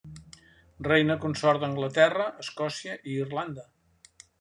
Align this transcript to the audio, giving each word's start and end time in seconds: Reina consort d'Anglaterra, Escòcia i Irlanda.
Reina 0.87 1.19
consort 1.27 1.65
d'Anglaterra, 1.67 2.29
Escòcia 2.49 3.01
i 3.13 3.19
Irlanda. 3.23 3.73